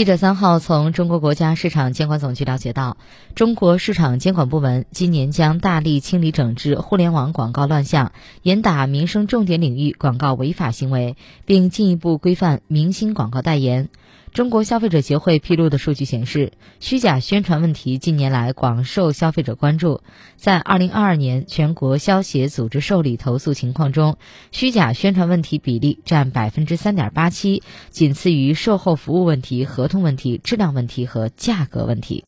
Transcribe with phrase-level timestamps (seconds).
[0.00, 2.96] 记者三号从中国国家市场监管总局了解到，
[3.34, 13.90] 中国市场监管部门今年将大力清理整治互联网广告乱象，严打民生重点领域广告违法行为，并进一步规范明星广告代言。
[14.32, 20.02] 中国消费者协会披露的数据显示，虚假宣传问题近年来广受消费者关注。
[20.36, 24.18] 在二零二二年全国消协组织受理投诉情况中，
[24.52, 29.64] 虚假宣传问题比例占百分之三点八七，仅次于售后服务问题。
[29.64, 32.18] 合同问题、质量问题和价格问题。